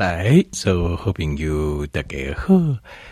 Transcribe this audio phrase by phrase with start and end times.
[0.00, 2.54] 来，所有好朋友大家好，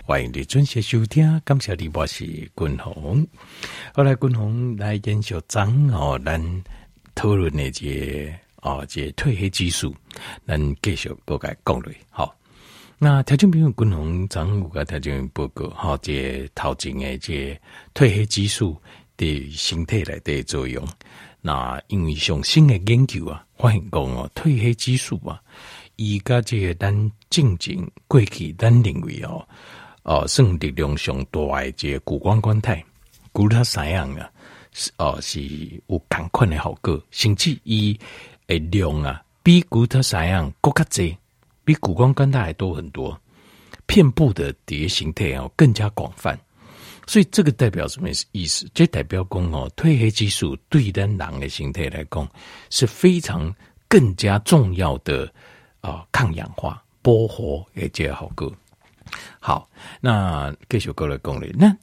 [0.07, 1.39] 欢迎你准时收听。
[1.45, 3.27] 感谢你，我是君鸿。
[3.93, 6.43] 后来君鸿来研究章哦，咱
[7.15, 9.95] 讨论那些哦，这褪黑激素，
[10.47, 11.95] 咱继续多改讲类。
[12.09, 12.35] 好，
[12.97, 17.61] 那条件朋友君鸿章五个条件报告，好，这头前的这
[17.93, 18.75] 褪黑激素
[19.15, 20.83] 对身体来的作用。
[21.43, 25.39] 那因为上新的研究啊，发现讲哦，褪黑激素啊。
[25.99, 27.77] 伊甲即个咱进前
[28.07, 29.45] 过去咱认为哦，
[30.05, 32.81] 哦，算力量上大诶，这个谷胱甘肽，
[33.33, 34.31] 谷它三样啊，
[34.97, 35.43] 哦是
[35.89, 37.99] 有同款的效果，甚至伊
[38.47, 41.17] 诶量啊，比谷它啥样更加侪，
[41.65, 43.21] 比谷胱甘肽还多很多，
[43.85, 46.39] 遍布的蝶形态哦更加广泛，
[47.09, 48.71] 所以这个代表什么意思？
[48.73, 52.31] 这代表讲哦，褪黑激素对咱人的形态来讲
[52.71, 53.53] 是非常
[53.89, 55.29] 更加重要的。
[55.81, 58.53] 啊、抗氧化、保护也这好个。
[59.41, 59.67] 好，
[60.01, 61.51] 那继续过来讲咧。
[61.59, 61.75] 那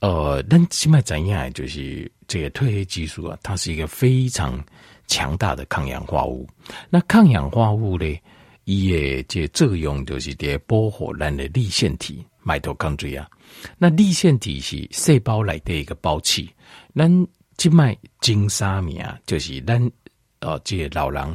[0.00, 1.52] 呃，咱现在怎样？
[1.52, 4.62] 就是这个褪黑激素啊，它是一个非常
[5.08, 6.48] 强大的抗氧化物。
[6.88, 8.22] 那抗氧化物咧，
[8.62, 13.28] 伊诶这作用就是在保护咱的粒线体麦头抗锥啊。
[13.76, 16.48] 那粒线体是细胞内的一个包器。
[16.94, 17.10] 咱
[17.56, 19.90] 静脉经三名就是咱
[20.38, 21.34] 呃这个老人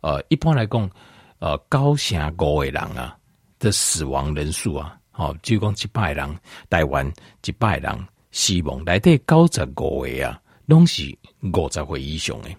[0.00, 0.90] 呃一般来讲。
[1.40, 3.16] 呃，高龄五的人啊
[3.58, 6.38] 的死亡人数啊，好、哦，就讲一百人，
[6.68, 7.10] 台湾
[7.44, 12.54] 一百人死亡，来对高十五个啊，拢是五十岁以上诶，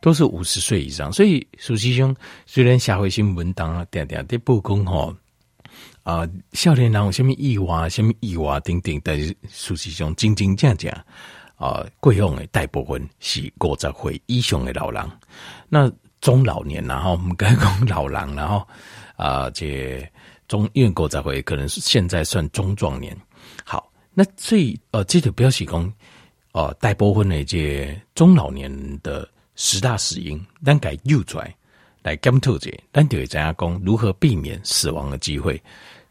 [0.00, 1.12] 都是五十岁以上。
[1.12, 2.14] 所以，事实上，
[2.46, 5.14] 虽然社会新闻当啊，定定在报讲吼，
[6.02, 10.92] 啊，少年人有什么意外，什么意外等等，但是事实上，真真正正
[11.54, 15.08] 啊，过往的大部分是五十岁以上的老人，
[15.68, 15.88] 那。
[16.20, 18.66] 中老年，然后我们该讲老人，然后
[19.16, 20.06] 啊、这
[20.48, 23.16] 中因为狗仔会可能是现在算中壮年。
[23.64, 25.92] 好，那最呃，这个标题讲
[26.52, 28.70] 呃，大部分的这中老年
[29.02, 31.54] 的十大死因，咱该又出来
[32.02, 35.62] 来检讨者，咱就会怎样讲如何避免死亡的机会。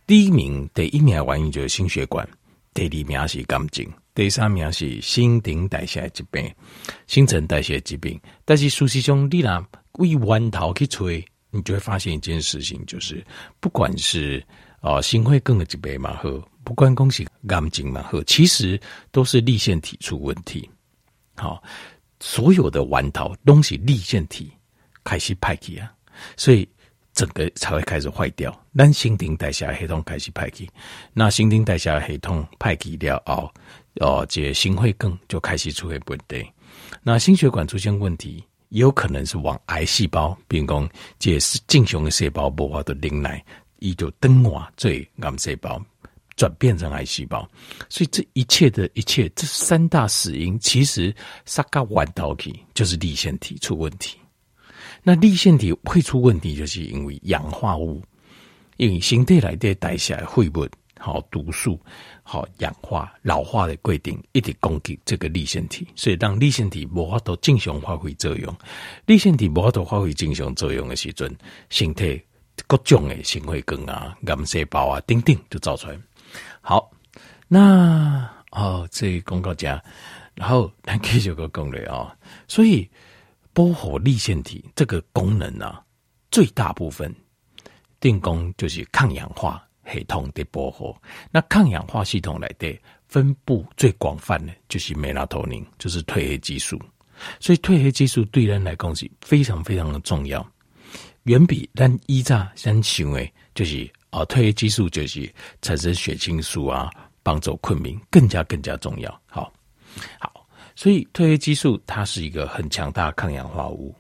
[0.08, 2.28] 第一名，第一名的原因就是心血管，
[2.74, 6.52] 第二名是肝症，第三名是新陈代谢疾病、
[7.08, 8.20] 新陈代谢疾病。
[8.46, 9.66] 但是事实上，你呐。
[9.94, 13.26] 为弯头去吹，你就会发现一件事情，就是
[13.60, 14.44] 不管是
[14.82, 18.80] 啊心血管的疾病嘛和不管恭喜肝经嘛和，其实
[19.12, 20.70] 都是立腺体出问题。
[21.36, 21.62] 好，
[22.20, 24.52] 所有的弯头东西立腺体
[25.04, 25.92] 开始派去啊，
[26.38, 26.68] 所以
[27.14, 28.56] 整个才会开始坏掉。
[28.72, 30.70] 那新陈代谢系统开始派去，
[31.14, 33.52] 那新陈代谢系统派去了哦，
[33.96, 36.46] 哦，这心血管就开始出现问题。
[37.02, 38.44] 那心血管出现问题。
[38.70, 43.44] 也有可能是往癌细胞，比如讲，这是正常的细胞无法度忍耐，
[43.80, 45.84] 伊就转化做癌细胞，
[46.36, 47.50] 转变成癌细胞。
[47.90, 51.14] 所以这一切的一切，这三大死因，其实
[51.46, 54.18] 杀个弯刀去，就是粒线体出问题。
[55.02, 58.02] 那粒线体会出问题，就是因为氧化物，
[58.78, 60.70] 因为身体内的代谢会不会
[61.00, 61.80] 好毒素。
[62.22, 68.56] 好氧化老化的规定，一直攻击这个粒腺体，所以让粒腺体无法度正常发挥作用。
[69.08, 71.36] 粒腺体无法度发挥正常作用的时阵，
[71.70, 72.22] 身体
[72.68, 75.98] 各种的心血管啊、癌细胞啊，等等就造出来。
[76.62, 76.92] 好，
[77.48, 79.82] 那哦，这广告讲，
[80.36, 82.16] 然后来继续个讲了啊。
[82.48, 82.88] 所以
[83.54, 85.82] 保护粒腺体这个功能啊，
[86.30, 87.12] 最大部分
[88.00, 89.66] 定功就是抗氧化。
[89.92, 90.96] 系统的保护，
[91.32, 92.78] 那抗氧化系统来的
[93.08, 96.80] 分布最广泛的，就是美拉托宁，就是褪黑激素。
[97.40, 100.46] 所以褪黑激素对人来讲是非常非常的重要，
[101.24, 105.30] 远比咱依早先想的，就是啊褪黑激素就是
[105.62, 106.90] 产生血清素啊，
[107.22, 109.22] 帮助困眠更加更加重要。
[109.26, 109.52] 好，
[110.18, 113.94] 好，所以褪黑激素它是一个很强大的抗氧化物，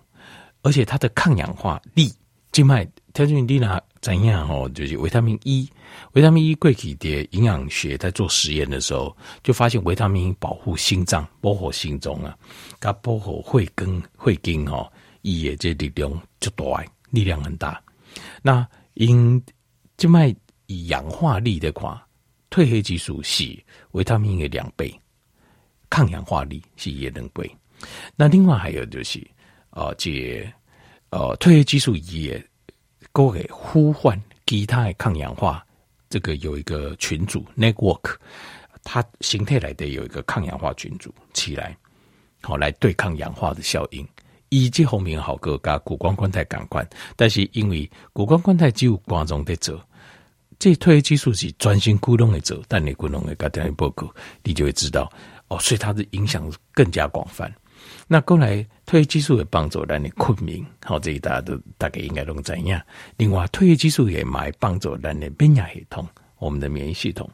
[0.62, 2.14] 而且它的抗氧化力，
[2.54, 4.70] 静脉条件你拿怎样哦？
[4.74, 5.70] 就是维他命 E。
[6.14, 12.38] 维他命 E 过去的营养学在做实验的时候，就发现维他命 E 保护心脏、保护心脏啊，
[12.80, 14.90] 它保护会跟会跟哦，
[15.22, 16.10] 伊的这力量
[16.40, 17.82] 就大，力量很大。
[18.42, 19.42] 那因
[19.98, 20.34] 静脉
[20.68, 22.08] 以氧化力的话，
[22.50, 23.58] 褪黑激素是
[23.92, 24.98] 维他命 E 的两倍，
[25.90, 27.50] 抗氧化力是也两倍。
[28.16, 29.26] 那另外还有就是，
[29.72, 30.48] 呃，这
[31.10, 32.42] 呃褪黑激素也
[33.12, 35.66] 勾给呼唤其他的抗氧化。
[36.10, 38.16] 这个有一个群组 network，
[38.84, 41.78] 它形态来的有一个抗氧化群组起来，
[42.42, 44.08] 好来对抗氧化的效应，
[44.50, 49.80] 以及后面好个加谷胱甘肽感官，但是因为谷胱甘肽只有肝脏在做，
[50.58, 54.12] 这褪黑激素是专心股东的做，但你股东的加点报告，
[54.42, 55.12] 你就会知道
[55.50, 57.54] 哦，所以它的影响更加广泛。
[58.08, 62.82] 那过来褪黑激素也帮助咱的困眠，好，这一大家都大概应该都知样。
[63.18, 66.08] 另外，褪黑激素也买帮助咱的免疫系统，
[66.40, 67.30] 我们的免疫系统。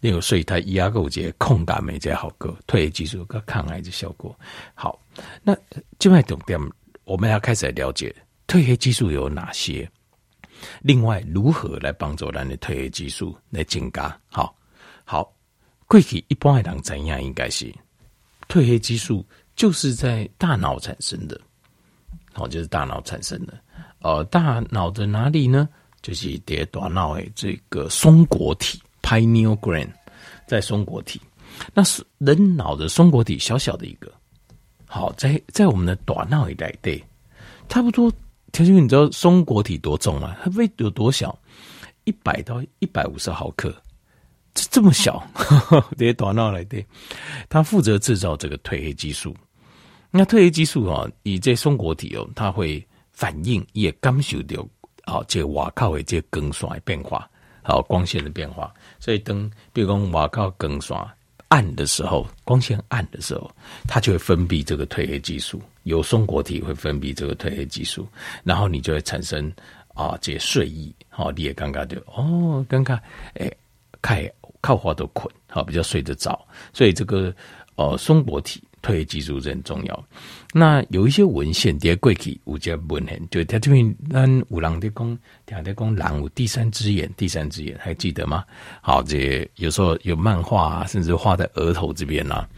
[0.00, 4.36] 另外，所以它一个有这抗感没这好个褪黑激素跟抗癌的效果。
[4.74, 5.00] 好，
[5.44, 5.56] 那
[6.00, 6.58] 另外重点，
[7.04, 8.12] 我们要开始来了解
[8.48, 9.88] 褪黑激素有哪些。
[10.82, 14.18] 另外，如何来帮助咱的褪黑激素来增加？
[14.28, 14.56] 好，
[15.04, 15.32] 好，
[15.86, 17.22] 过去一般的人怎样？
[17.22, 17.72] 应该是
[18.48, 19.24] 褪黑激素。
[19.60, 21.38] 就是在大脑产生的，
[22.32, 23.52] 好，就是大脑产生的。
[23.98, 25.68] 呃，大脑的哪里呢？
[26.00, 29.90] 就是在大脑的这个松果体 （pineal gland）
[30.46, 31.20] 在松果体。
[31.74, 34.10] 那是人脑的松果体，小小的一个。
[34.86, 37.04] 好，在在我们的短脑一带，对，
[37.68, 38.10] 差不多。
[38.52, 40.34] 条件，你知道松果体多重吗？
[40.42, 41.38] 它胃有多小？
[42.04, 43.70] 一百到一百五十毫克。
[44.54, 45.22] 这这么小，
[45.98, 46.84] 这些大脑来对，
[47.50, 49.36] 它负责制造这个褪黑激素。
[50.12, 54.66] 那褪黑激素啊，以这松果体哦，它会反应也感受到
[55.04, 57.30] 啊，这外靠的这光线的变化，
[57.62, 58.74] 好光线的变化。
[58.98, 60.98] 所以当比如说外靠光线
[61.46, 63.48] 暗的时候，光线暗的时候，
[63.86, 68.04] 它就会分泌这个褪黑激素，有松果体会分泌这个褪黑激素，
[68.42, 69.52] 然后你就会产生
[69.94, 72.98] 啊，这睡意，好，你也刚刚就哦，刚刚
[73.34, 73.48] 哎，
[74.02, 74.28] 开
[74.60, 77.32] 靠花都困，好，比较睡得早，所以这个
[77.76, 78.60] 呃松果体。
[78.82, 80.04] 褪黑激素很重要。
[80.52, 88.44] 那有一些文献，在过去有些文献，就他这边咱有人在讲，听在讲狼有第三只眼，第三只眼还记得吗？
[88.80, 92.48] 好，这有时候有漫画啊，甚至画在额头这边啊。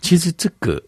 [0.00, 0.82] 其实这个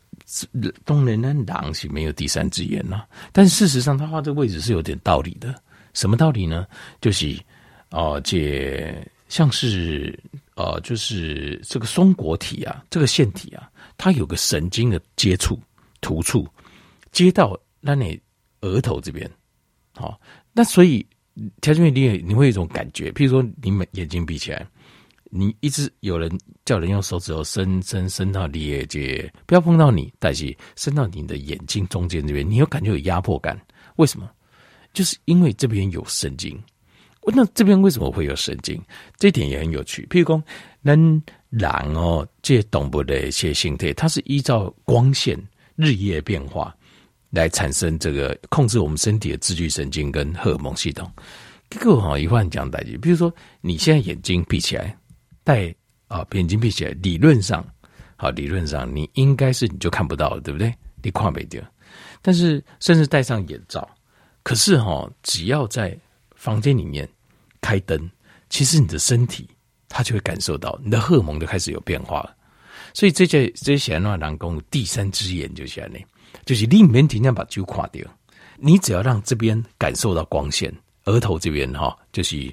[0.85, 3.05] 当然，那狼是没有第三只眼呐。
[3.33, 5.55] 但事实上，他画这个位置是有点道理的。
[5.93, 6.67] 什么道理呢？
[7.01, 7.37] 就是
[7.91, 8.93] 哦，这
[9.29, 10.19] 像是
[10.57, 13.71] 呃，就是这个松果体啊，这个腺体啊。
[13.97, 15.59] 它有个神经的接触
[16.01, 16.47] 突触，
[17.13, 18.21] 接到那你
[18.61, 19.31] 额头这边，
[19.95, 20.21] 好，
[20.53, 21.07] 那所以
[21.61, 24.67] 条件你也你会有一种感觉，譬如说你眼睛闭起来，
[25.31, 26.31] 你一直有人
[26.65, 33.61] 叫人用手指头伸伸伸到你眼睛，不要碰到你，但是伸到你的眼睛中间这边，你有感觉有压迫感，
[33.97, 34.31] 为什么？
[34.93, 36.57] 就是因为这边有神经。
[37.35, 38.81] 那这边为什么会有神经？
[39.19, 40.07] 这一点也很有趣。
[40.11, 40.45] 譬如说，
[40.83, 41.23] 人
[41.57, 45.41] 人哦，这些动物的一些形态，它是依照光线
[45.77, 46.75] 日夜变化
[47.31, 51.11] 来产生这个控制我们身体的自律神经跟荷尔蒙系统。
[51.71, 54.97] 这个好一换讲代句，比如说你现在眼睛闭起来，
[55.43, 55.75] 戴
[56.09, 57.65] 啊眼睛闭起来，理论上
[58.17, 60.73] 好，理论上你应该是你就看不到了，对不对？
[61.03, 61.63] 你跨没掉。
[62.21, 63.89] 但是甚至戴上眼罩，
[64.43, 65.97] 可是哈，只要在
[66.35, 67.09] 房间里面
[67.61, 68.11] 开灯，
[68.51, 69.49] 其实你的身体
[69.95, 72.35] 他就会感受到你的荷尔蒙就开始有变化了。
[72.93, 75.91] 所以这些这些显然人工第三只眼就是这样，
[76.45, 78.05] 就是你免停下把酒垮掉，
[78.59, 80.75] 你只要让这边感受到光线，
[81.05, 82.53] 额头这边哈，就是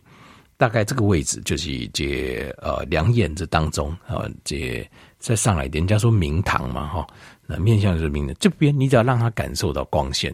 [0.55, 7.07] 大概这个位置，就是这呃两眼这当中啊，这再上来点，人家说明堂嘛哈，
[7.47, 10.33] 那面向就是明的这边，你只要让他感受到光线，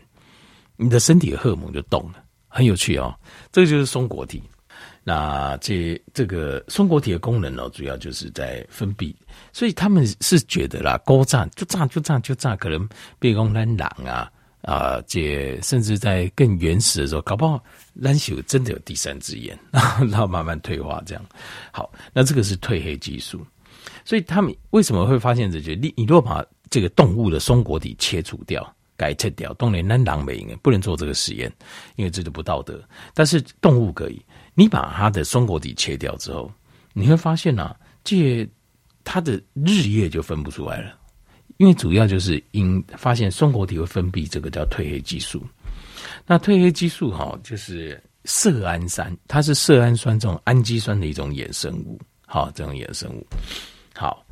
[0.75, 2.24] 你的身体的荷尔蒙就动了。
[2.50, 3.13] 很有趣哦，
[3.51, 4.44] 这个就是松果体。
[5.09, 9.16] 那这这个松果体的功能呢，主要就是在分泌。
[9.54, 12.85] 所以他们是觉得啦，高炸就炸就炸就炸，可能
[13.18, 14.30] 比如讲咱人啊
[14.64, 17.64] 啊，这甚至在更原始的时候，搞不好
[18.04, 21.26] 咱有真的有第三只眼， 然后慢慢退化这样。
[21.71, 23.40] 好，那这个是褪黑激素。
[24.04, 25.73] 所以他们为什么会发现这些？
[25.73, 28.73] 你你如果把这个动物的松果体切除掉。
[28.99, 31.54] 改切掉，当然咱人不应不能做这个实验，
[31.97, 32.83] 因为这就不道德。
[33.14, 34.19] 但是动物可以，
[34.59, 36.52] 你把它的松果体切掉之后，
[36.94, 38.49] 你会发现啊，这
[39.04, 40.97] 它的日夜就分不出来了，
[41.57, 45.45] 因为主要就是因发现松果体会分泌这个叫褪黑激素。
[46.26, 53.28] 那褪黑激素哈，就是色氨酸，它是色氨酸这种氨基酸的一种衍生物，好，这种衍生物，
[53.94, 54.23] 好。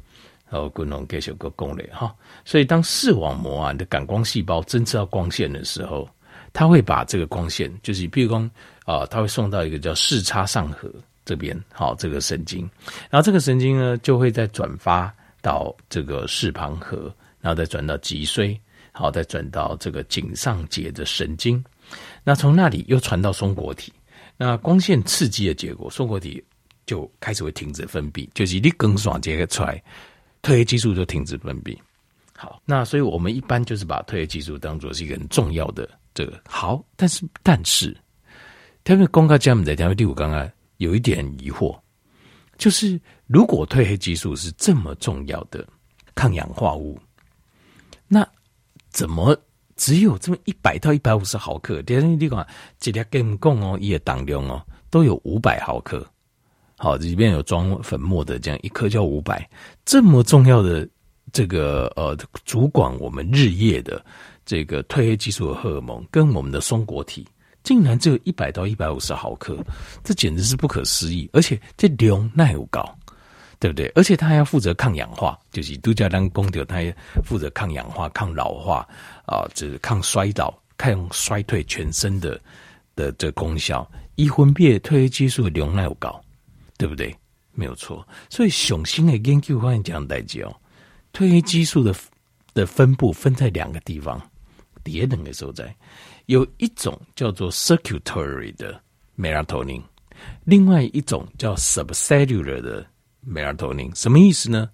[0.47, 2.15] 然后，共同给有个功能哈，
[2.45, 6.07] 所以当视网膜啊你的感光细胞侦测到光线的时候，
[6.55, 8.49] 它会把这个光线，就是比如说
[8.85, 10.89] 啊，它会送到一个叫视差上核
[11.25, 12.61] 这边，好，这个神经，
[13.09, 18.57] 然后这个神经呢就会再转发到这个视旁核，然后再转到脊髓，
[18.93, 21.61] 好，再转到这个颈上节的神经，
[22.23, 23.91] 那从那里又传到松果体，
[24.37, 26.41] 那光线刺激的结果，松果体
[26.85, 29.83] 就开始会停止分泌，就是你光线这个出来。
[30.41, 31.75] 褪黑激素就停止分泌，
[32.37, 37.95] 好，那所以我们一般就是把褪黑激素当做是一个很重要的这个好，但是但是，
[38.85, 41.77] 他们公告家们在台湾第五刚刚有一点疑惑，
[42.57, 45.67] 就是如果褪黑激素是这么重要的
[46.15, 46.97] 抗氧化物，
[48.07, 48.25] 那
[48.89, 49.37] 怎么
[49.75, 51.81] 只有这么一百到一百五十毫克？
[51.81, 52.47] 第二个地方，
[52.79, 56.07] 这条根共哦，也当量哦，都有五百毫克。
[56.77, 59.47] 好，里面有装粉末的，这样一颗叫五百，
[59.83, 60.87] 这么重要的。
[61.33, 64.01] 这个呃，主管我们日夜的
[64.45, 67.27] 这个褪黑激素的荷尔蒙，跟我们的松果体，
[67.63, 69.57] 竟然只有一百到一百五十毫克，
[70.03, 71.29] 这简直是不可思议！
[71.33, 72.83] 而且这量那有高，
[73.59, 73.91] 对不对？
[73.95, 78.87] 而且它还要负责抗氧化，就是都叫当功德，它也负责抗氧化、抗老化
[79.25, 82.39] 啊，这个抗衰老、抗衰退全身的
[82.95, 83.89] 的这功效。
[84.15, 86.21] 一分辨褪黑激素的量那有高，
[86.77, 87.13] 对不对？
[87.51, 88.07] 没有错。
[88.29, 90.55] 所以雄性的研究发现这样代志哦。
[91.13, 91.95] 褪黑激素的
[92.53, 94.21] 的分布分在两个地方，
[94.85, 95.75] 第等的所在，
[96.27, 98.79] 有一种叫做 circulatory 的
[99.17, 99.81] melatonin，
[100.43, 102.85] 另外一种叫 subcellular 的
[103.27, 104.69] melatonin，什么意思呢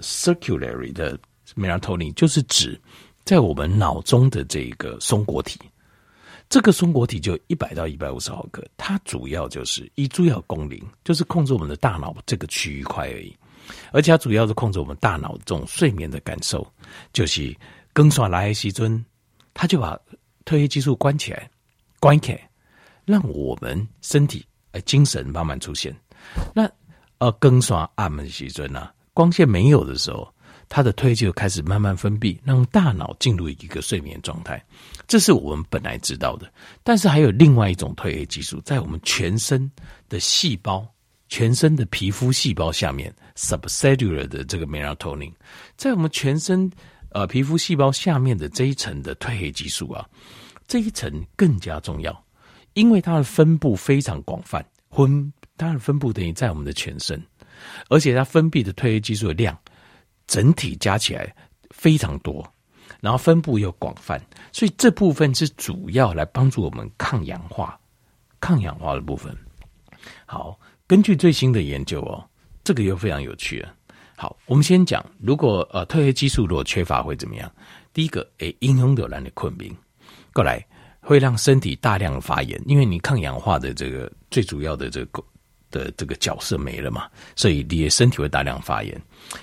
[0.00, 1.18] ？circulatory 的
[1.54, 2.78] melatonin 就是指
[3.24, 5.60] 在我们脑中的这个松果体，
[6.48, 13.34] 这个松果体就一百到一百五十毫克，它主要就是以主要功能就是控制我们的大脑这个区域块而已。
[13.92, 16.66] 而且它主要是控制我们大脑这种睡眠的感受，
[17.12, 17.56] 就是
[17.92, 19.04] 更耍来西尊，
[19.58, 19.98] 他就把
[20.44, 21.50] 褪黑激素关起来，
[21.98, 22.50] 关起来，
[23.06, 25.96] 让我们身体呃精神慢慢出现。
[26.54, 26.70] 那
[27.18, 30.30] 呃更刷暗门西尊呢，光线没有的时候，
[30.68, 34.62] 它的褪黑激素开始慢慢分泌，让大脑进入一个睡眠状态。
[35.08, 36.52] 这是我们本来知道的，
[36.84, 39.70] 但是还有另外一种褪黑激素，在我们全身
[40.08, 40.86] 的细胞。
[41.28, 45.32] 全身的皮肤细胞下面，subcellular 的这个 melatonin，
[45.76, 46.70] 在我们全身
[47.10, 50.06] 呃皮肤细胞下面的这一层的褪黑激素啊，
[50.66, 52.24] 这一层更加重要，
[52.74, 57.22] 因为它的分布非常广泛，分它的分布等于在我们的全身，
[57.88, 59.58] 而且它分泌的褪黑激素的量
[60.26, 61.34] 整体加起来
[61.70, 62.46] 非常多，
[63.00, 64.20] 然后分布又广泛，
[64.52, 67.78] 所以这部分是主要来帮助我们抗氧化、
[68.40, 69.36] 抗氧化的部分。
[70.24, 70.58] 好。
[70.88, 72.24] 根据最新的研究哦，
[72.62, 73.74] 这个又非常有趣了。
[74.16, 77.50] 好，我们先讲，如果呃褪黑激素如果缺乏会怎么样？
[77.92, 79.76] 第一个，诶，影响到人的困病，
[80.32, 80.64] 过来
[81.00, 85.22] 会让身体大量发炎，因为你抗氧化的这个最主要的这个
[85.70, 87.06] 的这个角色没了嘛，
[87.36, 89.00] 所以你的身体会大量发炎。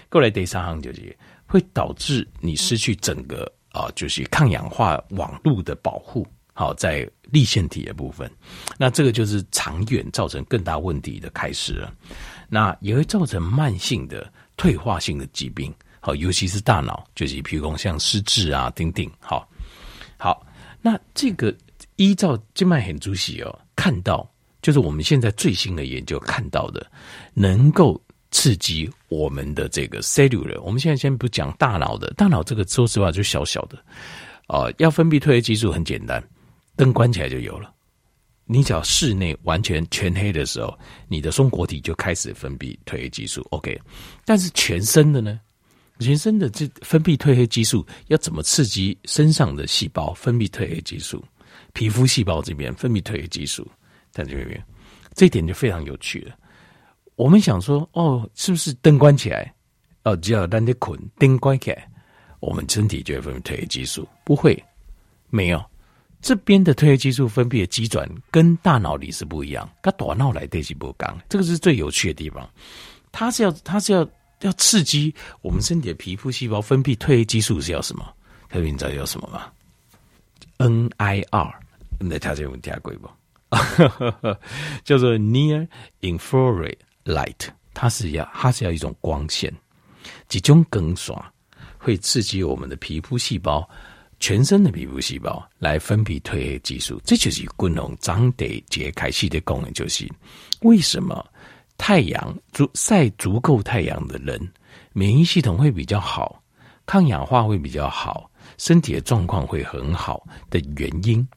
[0.09, 1.15] 过来第三行就是
[1.45, 6.25] 会导致你失去整个啊，就是抗氧化网络的保护。
[6.55, 8.29] 好，在粒线体的部分，
[8.77, 11.91] 那这个就是长远造成更大问题的开始了。
[12.47, 19.09] 那也会造成慢性的退化性的疾病，好，尤其是大脑，就是譬如说像失智啊，等等。
[19.19, 19.47] 好，
[20.17, 20.45] 好，
[20.81, 21.55] 那这个
[21.95, 24.29] 依照静脉很主席哦，看到
[24.61, 26.85] 就是我们现在最新的研究看到的，
[27.33, 30.59] 能够刺激我们的这个 cellular。
[30.61, 33.77] 我们现在先不讲大脑的，大脑这个说实话就小小的，
[34.47, 36.23] 呃，要分泌褪黑激素很简单。
[36.75, 37.71] 灯关起来就有了。
[38.45, 43.45] 你只要室内完全全黑的时候，你的松果体就开始分泌褪黑激素。
[43.51, 43.79] OK，
[44.25, 45.39] 但是全身的呢？
[45.99, 51.23] 全身的这分泌褪黑激素要怎么刺激身上的细胞分泌褪黑激素？
[51.71, 53.65] 皮肤细胞这边分泌褪黑激素，
[54.11, 54.61] 在这边，
[55.13, 56.35] 这一点就非常有趣了。
[57.15, 59.53] 我们想说，哦，是不是灯关起来？
[60.03, 61.87] 哦，只要让你捆，灯关起来，
[62.39, 64.05] 我们身体就会分泌褪黑激素？
[64.25, 64.61] 不会，
[65.29, 65.63] 没有。
[66.23, 72.49] 这边的褪黑激素分泌的机转跟大脑里是不一样，跟大脑来对是不刚，这个是最有趣的地方。
[73.11, 74.07] 它是要，它是要
[74.39, 78.09] 要刺激我们身体的皮肤细胞分泌褪黑激素是要什么？
[78.47, 79.51] 特别你知道要什么吗
[80.59, 81.53] ？NIR，
[81.99, 83.09] 你在听这个听过不？
[84.85, 85.67] 叫做 Near
[85.99, 89.53] Infrared Light，它是要它是要一种光线，
[90.29, 91.33] 集中更刷
[91.77, 93.69] 会刺激我们的皮肤细胞。
[94.23, 100.09] 全身的皮肤细胞来分泌褪黑激素，这就是功能长得解开系的功能，就是
[100.61, 101.25] 为什么
[101.77, 104.39] 太阳足晒足够太阳的人，
[104.93, 106.41] 免疫系统会比较好，
[106.85, 111.27] 抗氧化会比较好，身体的状况会很好的原因。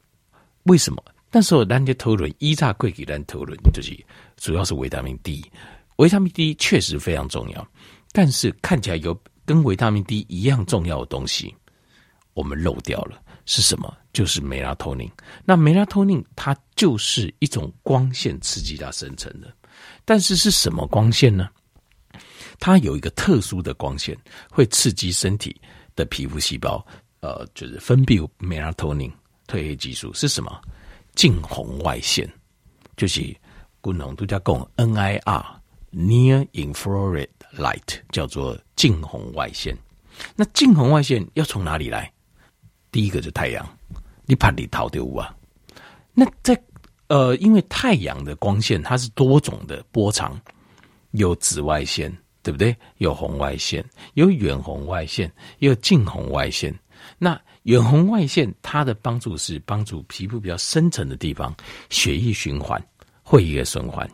[0.62, 1.02] 为什么？
[1.32, 3.98] 那时候咱就讨论一炸贵给咱讨论，就是
[4.36, 5.44] 主要是维他命 D，
[5.96, 7.68] 维他命 D 确实非常重要，
[8.12, 11.52] 但是看起来有跟维他命 D 一样重要的东西。
[12.36, 13.96] 我们漏掉了是什么？
[14.12, 15.10] 就是梅拉托宁。
[15.44, 19.52] 那梅拉托宁它就是一种光线刺激它生成的，
[20.04, 21.48] 但是是什么光线呢？
[22.60, 24.16] 它有一个特殊的光线
[24.50, 25.58] 会刺激身体
[25.94, 26.86] 的皮肤细胞，
[27.20, 29.10] 呃，就是分泌 melatonin
[29.46, 30.60] 褪黑激素是什么？
[31.14, 32.30] 近红外线，
[32.96, 33.38] 就是军
[33.98, 39.76] 红都叫讲 NIR（Near Infrared Light），叫做近红外线。
[40.34, 42.12] 那近红外线要从哪里来？
[42.90, 43.66] 第一个是太阳，
[44.24, 45.34] 你怕你逃丢啊？
[46.14, 46.60] 那在
[47.08, 50.40] 呃，因为太阳的光线它是多种的波长，
[51.12, 52.10] 有紫外线，
[52.42, 52.74] 对不对？
[52.98, 56.74] 有红外线，有远红外线，也有近红外线。
[57.18, 61.54] 那远红外线它的帮助是帮助皮肤比较深层的地方
[61.90, 62.82] 血液循环、
[63.22, 64.08] 会液循环。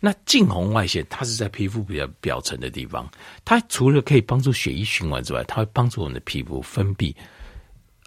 [0.00, 3.08] 那近红外线它是在皮肤比较表层的地方，
[3.44, 7.14] 它除了可以帮助血液循环之外，它会帮助我们的皮肤分泌，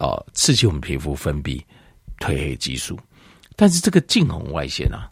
[0.02, 1.62] 呃，刺激我们皮肤分泌
[2.18, 2.98] 褪黑激素。
[3.54, 5.08] 但是这个近红外线啊，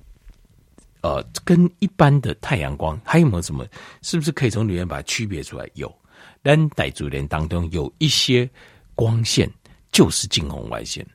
[1.03, 3.65] 呃，跟一般的太阳光还有没有什么？
[4.03, 5.65] 是不是可以从里面把它区别出来？
[5.75, 5.95] 有，
[6.43, 8.51] 但傣族人当中有一些
[8.97, 9.49] 光线
[9.93, 11.07] 就是近红外线。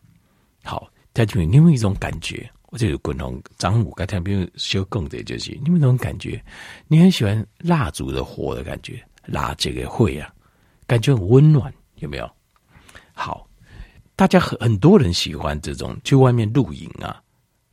[0.64, 2.50] 好，在这边你有没有一种感觉？
[2.68, 6.42] 我就有滚红长母，刚才比如修更的就是，你们那种感觉，
[6.88, 10.34] 你很喜欢蜡烛的火的感觉，蜡这个会啊，
[10.88, 12.32] 感觉很温暖，有没有？
[13.14, 13.48] 好，
[14.16, 17.22] 大家很很多人喜欢这种去外面露营啊，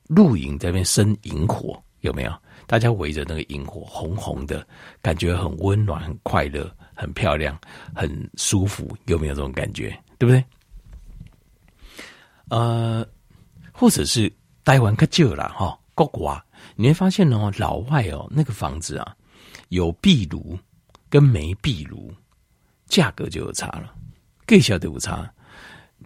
[0.08, 2.32] 露营在那边生萤火，有没有？
[2.66, 4.66] 大家围着那个萤火，红红的，
[5.00, 7.58] 感觉很温暖、很快乐、很漂亮、
[7.94, 9.96] 很舒服，有没有这种感觉？
[10.18, 10.44] 对不对？
[12.48, 13.06] 呃，
[13.72, 14.32] 或者是。
[14.64, 16.40] 待完可旧了哈，国外
[16.76, 19.16] 你会发现哦，老外哦，那个房子啊，
[19.70, 20.56] 有壁炉
[21.10, 22.14] 跟没壁炉，
[22.86, 23.92] 价格就有差了，
[24.46, 25.28] 更小的有差。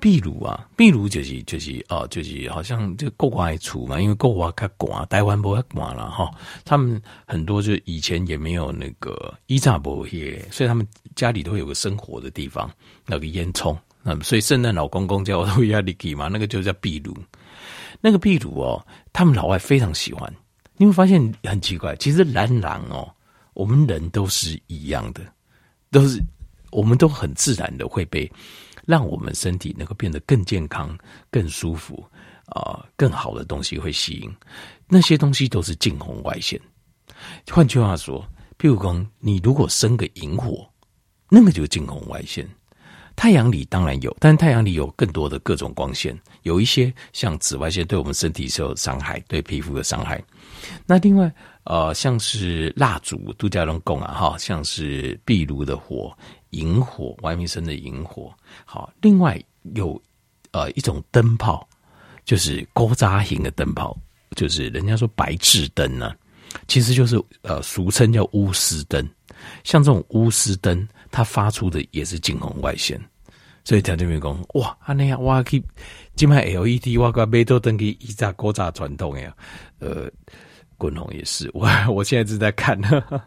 [0.00, 6.30] 壁炉啊，壁炉就是就是哦，就是好像这个国外出嘛，因为国外较寒，台湾不较寒了哈。
[6.64, 12.70] 他们很多就以前也没有那个衣架不也，所以他们家里都会有个生活的地方，
[13.06, 13.76] 那个烟囱。
[14.02, 17.16] 那么所以圣诞老公公叫我都压力给嘛，那个就叫壁炉。
[18.00, 20.32] 那个壁炉哦，他们老外非常喜欢。
[20.76, 23.10] 你会发现很奇怪，其实蓝狼哦，
[23.54, 25.22] 我们人都是一样的，
[25.90, 26.22] 都是
[26.70, 28.30] 我们都很自然的会被
[28.86, 30.96] 让我们身体能够变得更健康、
[31.30, 32.02] 更舒服
[32.46, 34.34] 啊、更好的东西会吸引。
[34.88, 36.58] 那些东西都是近红外线。
[37.50, 38.26] 换句话说，
[38.58, 40.66] 譬如说，你如果生个营火，
[41.28, 42.48] 那个就是近红外线。
[43.16, 50.22] 太阳里当然有，但太阳里有更多的各种光线，有一些像紫外线对我们身体是有伤害，对皮肤的伤害。
[50.84, 56.14] 那另外，呃，像是蜡烛、度假龙供啊，哈，像是壁炉的火、
[56.50, 58.32] 营火、外面生的营火。
[58.64, 59.42] 好，另外
[59.74, 60.00] 有
[60.52, 61.68] 呃一种灯泡，
[62.24, 63.96] 就是古早型的灯泡，
[64.36, 66.14] 就是人家说白炽灯呢，
[66.68, 69.08] 其实就是呃俗称叫钨丝灯。
[69.64, 70.88] 像这种钨丝灯。
[71.08, 73.00] 它发出的也是近红外线，
[73.64, 75.62] 所以条件员工哇，啊那样哇，可以
[76.14, 79.34] 今麦 LED 哇个每都灯去一炸锅炸传统呀，
[79.78, 80.10] 呃，
[80.76, 83.22] 滚红也是，我我现在正在看呵呵，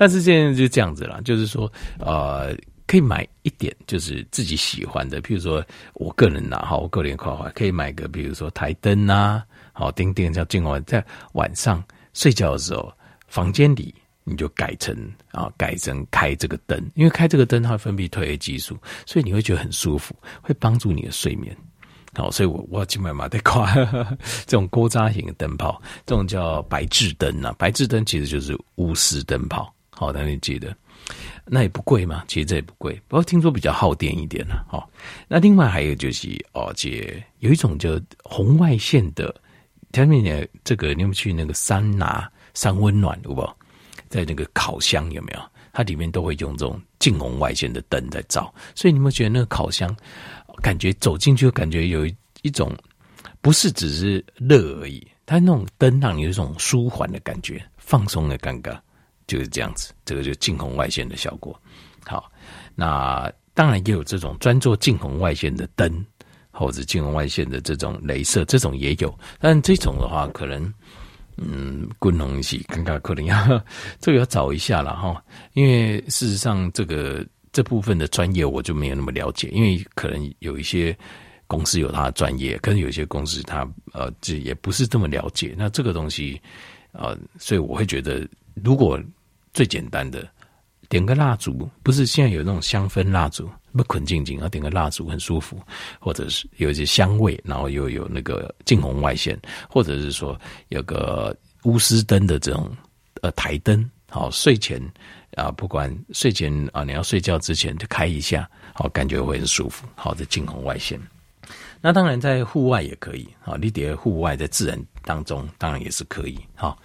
[0.00, 9.42] 但是现在就这样子了，就是说呃，可以买一点就是自己喜欢的，譬如说我个人呐，哈，我个人夸夸可以买个，比如说台灯呐，
[9.74, 11.84] 好，叮叮叫近红，在晚上
[12.14, 12.90] 睡觉的时候，
[13.28, 13.94] 房间里。
[14.22, 14.94] 你就改成
[15.32, 21.56] 啊，改成开这个灯，因为开这个灯它会分泌褪黑激素，所以你会觉得很舒服，会帮助你的睡眠。
[22.14, 23.74] 好，所以我我要去买马黛卡
[24.46, 27.52] 这种锅扎型的灯泡，这种叫白炽灯啊。
[27.58, 29.72] 白炽灯其实就是钨丝灯泡。
[30.00, 30.74] 好，那你记得，
[31.44, 34.54] 那也不贵嘛，其实这也不贵，不过听说比较耗电一点呢。
[34.66, 34.88] 好，
[35.28, 39.34] 那另外还有就是哦，这有一种叫红外线的，
[39.92, 43.46] 下面呢这个你们去那个桑拿桑温暖，有不？
[44.08, 45.40] 在那个烤箱有没有？
[45.70, 49.94] 它里面都会用这种近红外线的灯在照，所以你们觉得那个烤箱
[50.62, 52.06] 感觉走进去，感觉有
[52.40, 52.74] 一种
[53.42, 58.82] 不是只是热而已，它那种灯让你有一种舒缓的感觉、放松的感觉，
[59.30, 59.92] 就是这样子。
[60.04, 61.58] 这个就近红外线的效果。
[62.04, 62.30] 好，
[62.74, 66.04] 那当然也有这种专做近红外线的灯，
[66.50, 69.16] 或者近红外线的这种镭射，这种也有。
[69.38, 70.72] 但这种的话，可能。
[71.42, 73.34] 嗯，滚红系尴尬，可能要
[73.98, 80.94] 这个要找一下了哈，因为事实上这个这部分的专业我就没有那么了解，因为可能有一些
[81.46, 85.54] 公司有他的专业，可能有些公司他呃这也不是这么了解。
[85.56, 86.38] 那这个东西
[86.92, 88.28] 呃，所以我会觉得，
[88.62, 89.00] 如果
[89.52, 90.28] 最简单的
[90.88, 93.48] 点个蜡烛，不是现在有那种香氛蜡烛。
[93.72, 95.56] 不捆静静，然后点个蜡烛很舒服，
[96.00, 100.36] 或者是有一些香味，然后又有那个近红外线，或者是说
[100.70, 101.32] 有个
[101.62, 102.68] 钨丝灯的这种
[103.22, 104.82] 呃台灯，好，睡前
[105.36, 109.86] 啊，不管睡前啊，你要睡觉之前就开一下，好，感觉会很舒服。
[109.94, 111.00] 好的，近红外线。
[111.80, 116.36] 那当然在户外也可以，好，你叠户外在自然当中当然也是可以。
[116.56, 116.76] 好，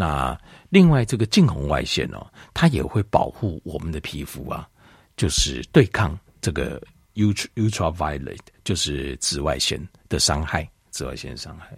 [0.00, 0.34] 那
[0.70, 4.66] 另外这个近红外线哦，它也会保护我们的皮肤啊，
[5.14, 6.80] 就是对抗这个
[7.16, 11.76] ultra ultraviolet，就是紫外线的伤害，紫外线伤害。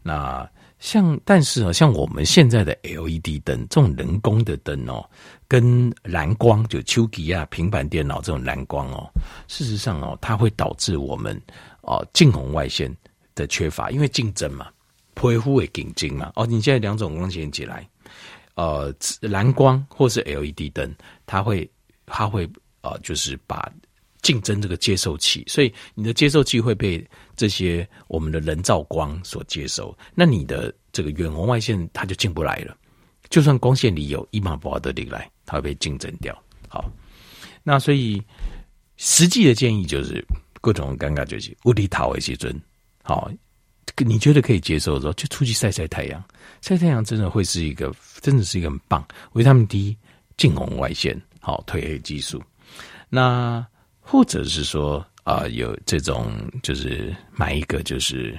[0.00, 5.04] 那像，但是啊，像我们现在的 LED 灯这种人工的灯哦，
[5.48, 9.10] 跟蓝光就手机啊、平板电脑这种蓝光哦，
[9.48, 11.36] 事实上哦，它会导致我们
[11.82, 12.96] 哦近红外线
[13.34, 14.68] 的缺乏，因为竞争嘛，
[15.28, 16.32] 皮肤会竞争嘛。
[16.36, 17.88] 哦，你现在两种光线起来，
[18.54, 20.94] 呃，蓝光或是 LED 灯，
[21.26, 21.70] 它会
[22.06, 22.48] 它会
[22.82, 23.70] 呃，就是把。
[24.22, 27.02] 竞争这个接收器，所以你的接收器会被
[27.34, 32.76] 这些我们的人造光所接收，那你的这个远红外线它就进不来了。
[33.30, 36.38] 就算光线里有一毛不的进来，它会被竞争掉。
[36.68, 36.92] 好，
[37.62, 38.22] 那所以
[38.98, 40.22] 实际的建议就是，
[40.60, 42.54] 各种尴尬就是无敌讨为基准。
[43.02, 43.30] 好，
[43.98, 46.22] 你觉得可以接受的时候，就出去晒晒太阳。
[46.60, 49.04] 晒太阳真的会是一个，真的是一个很棒。
[49.32, 49.96] 维他命 D、
[50.36, 52.42] 近红外线、好褪黑激素。
[53.08, 53.66] 那
[54.00, 58.36] 或者是说啊、有这种就是买一个，就是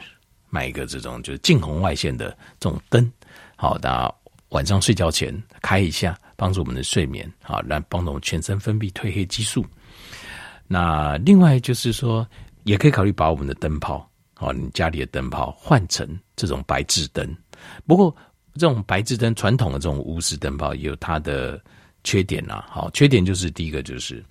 [0.49, 3.09] 买一个这种就是近红外线的这种灯，
[3.55, 4.13] 好，那
[4.49, 9.65] 晚上睡觉前开一下，帮助我们的睡眠，好，来帮助我们全身分泌褪黑激素。
[10.67, 12.27] 那另外就是说，
[12.63, 14.09] 也可以考虑把我们的灯泡，
[14.41, 17.37] 哦，你家里的灯泡换成这种白炽灯。
[17.87, 18.13] 不过，
[18.55, 21.61] 这种白炽灯传统的这种钨丝灯泡也有它的
[22.03, 24.21] 缺点呐，好，缺点就是第一个就是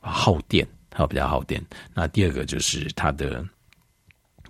[0.00, 0.64] 耗电。
[0.88, 3.44] 它比较耗电，那第二个就是它的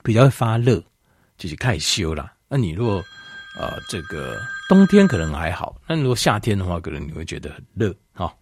[0.05, 0.81] 比较会发热，
[1.37, 2.33] 就是开始修了。
[2.49, 3.03] 那你如果
[3.59, 4.39] 呃这个
[4.69, 8.33] 冬天可能还好，那如果夏天的话，可能你会觉得很热哈。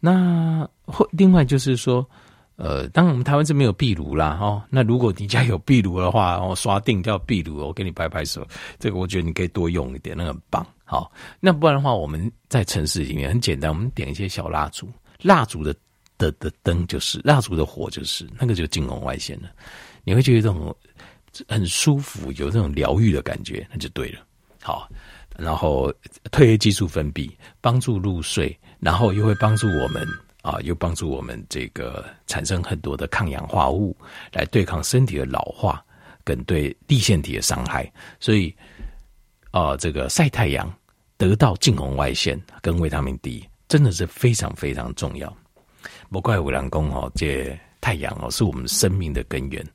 [0.00, 2.08] 那或另外就是说，
[2.58, 4.62] 呃，当然我们台湾是没有壁炉啦哦。
[4.68, 8.46] 那如果你家有壁炉的话，哦，刷定掉壁炉，我给你拍拍手，
[8.78, 10.66] 这个我觉得你可以多用一点，那很棒。
[10.84, 14.88] 好，那不然的话，我们在城市里面很简单，我们点一些小蜡烛，
[15.22, 15.74] 蜡烛的。
[16.18, 19.50] 的的灯就是蜡烛的火，就是那个就是近红外线了。
[20.02, 20.76] 你会觉得这种
[21.46, 24.18] 很舒服，有这种疗愈的感觉，那就对了。
[24.60, 24.88] 好，
[25.36, 25.94] 然后
[26.32, 30.04] 褪黑激素分泌，帮助入睡，然后又会帮助我们
[30.42, 33.96] 啊，又帮助我们这个产生很多的抗氧化物，
[34.32, 35.84] 来对抗身体的老化
[36.24, 37.90] 跟对粒线体的伤害。
[38.20, 38.54] 所以
[39.50, 40.72] 啊，这个晒太阳
[41.16, 45.34] 得到近红外线跟维他命 D，真的是非常非常重要。
[46.10, 49.66] 不怪五郎公哦，这太阳哦是我们生命的根源，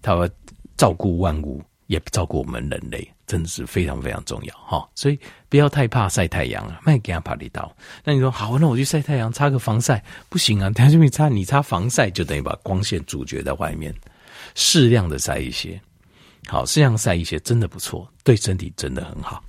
[0.00, 0.28] 它
[0.76, 4.88] 照顾万物，也照顾我们人类，真的是非常非常重要哈。
[4.94, 5.18] 所以
[5.50, 7.70] 不要太怕晒太阳啊，麦给他怕力到。
[8.02, 10.70] 那你说好，那我去晒太阳，擦个防晒不行啊？
[10.74, 13.94] 等下就你擦，你擦防晒就等于把光线阻绝在外面，
[14.54, 15.78] 适量的晒一些，
[16.46, 19.44] 好，适量晒一些真的不错，对身体真的很好。